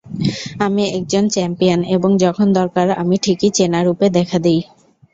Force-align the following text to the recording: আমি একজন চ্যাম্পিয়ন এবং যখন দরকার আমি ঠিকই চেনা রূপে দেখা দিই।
আমি 0.59 0.83
একজন 0.91 1.23
চ্যাম্পিয়ন 1.29 1.79
এবং 1.95 2.09
যখন 2.23 2.47
দরকার 2.59 2.87
আমি 3.01 3.15
ঠিকই 3.23 3.49
চেনা 3.53 3.79
রূপে 3.81 4.07
দেখা 4.17 4.37
দিই। 4.39 4.61